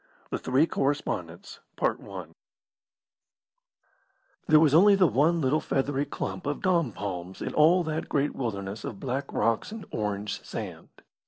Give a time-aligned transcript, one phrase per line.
[0.31, 1.59] THE THREE CORRESPONDENTS
[4.47, 8.35] There was only the one little feathery clump of dom palms in all that great
[8.35, 10.89] wilderness of black rocks and orange sand.